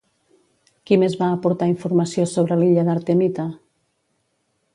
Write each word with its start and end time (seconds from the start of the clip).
Qui 0.89 0.97
més 1.01 1.17
va 1.19 1.27
aportar 1.37 1.67
informació 1.73 2.25
sobre 2.33 2.59
l'illa 2.63 2.87
d'Artemita? 2.89 3.47